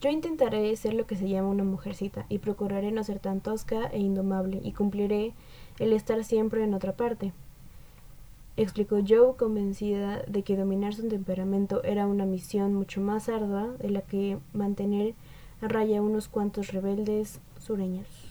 [0.00, 3.86] Yo intentaré ser lo que se llama una mujercita y procuraré no ser tan tosca
[3.86, 5.32] e indomable y cumpliré
[5.78, 7.32] el estar siempre en otra parte
[8.58, 13.88] explicó Joe convencida de que dominar su temperamento era una misión mucho más ardua de
[13.88, 15.14] la que mantener
[15.60, 18.27] a raya unos cuantos rebeldes sureños.